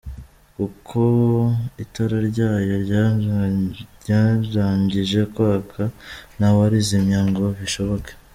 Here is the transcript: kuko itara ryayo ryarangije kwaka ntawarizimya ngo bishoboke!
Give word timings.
kuko 0.55 1.01
itara 1.83 2.17
ryayo 2.29 2.73
ryarangije 4.01 5.19
kwaka 5.33 5.81
ntawarizimya 6.37 7.19
ngo 7.29 7.43
bishoboke! 7.59 8.11